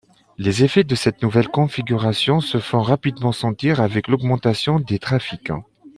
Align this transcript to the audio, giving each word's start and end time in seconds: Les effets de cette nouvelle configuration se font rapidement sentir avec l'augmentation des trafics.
Les 0.39 0.63
effets 0.63 0.83
de 0.83 0.95
cette 0.95 1.21
nouvelle 1.21 1.47
configuration 1.49 2.39
se 2.41 2.57
font 2.57 2.81
rapidement 2.81 3.31
sentir 3.31 3.81
avec 3.81 4.07
l'augmentation 4.07 4.79
des 4.79 4.97
trafics. 4.97 5.51